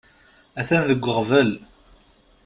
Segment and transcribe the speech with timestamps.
[0.59, 1.49] Atan deg uɣbel.